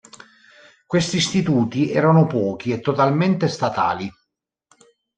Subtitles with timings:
[0.87, 4.11] Questi istituti erano pochi e totalmente statali.